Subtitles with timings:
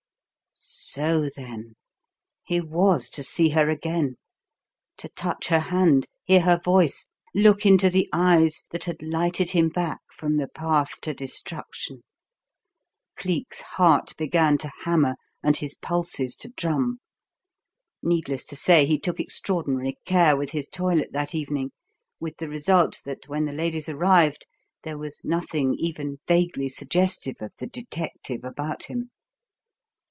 [0.63, 1.75] So, then,
[2.43, 4.17] he was to see her again,
[4.97, 9.69] to touch her hand, hear her voice, look into the eyes that had lighted him
[9.69, 12.01] back from the path to destruction!
[13.15, 16.99] Cleek's heart began to hammer and his pulses to drum.
[18.03, 21.71] Needless to say, he took extraordinary care with his toilet that evening,
[22.19, 24.45] with the result that when the ladies arrived
[24.83, 29.09] there was nothing even vaguely suggestive of the detective about him.